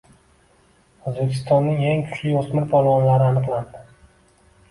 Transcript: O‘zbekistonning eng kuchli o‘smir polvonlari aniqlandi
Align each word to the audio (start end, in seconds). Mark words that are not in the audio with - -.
O‘zbekistonning 1.09 1.83
eng 1.91 2.01
kuchli 2.07 2.33
o‘smir 2.39 2.65
polvonlari 2.73 3.27
aniqlandi 3.29 3.85